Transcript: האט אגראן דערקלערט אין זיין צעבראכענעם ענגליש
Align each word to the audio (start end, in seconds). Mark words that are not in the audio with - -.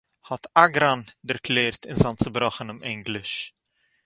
האט 0.27 0.43
אגראן 0.65 0.99
דערקלערט 1.27 1.81
אין 1.85 1.95
זיין 2.01 2.15
צעבראכענעם 2.19 2.79
ענגליש 2.85 3.31